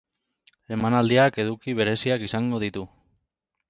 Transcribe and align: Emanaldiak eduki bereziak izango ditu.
Emanaldiak 0.77 1.39
eduki 1.45 1.79
bereziak 1.83 2.29
izango 2.31 2.67
ditu. 2.69 2.89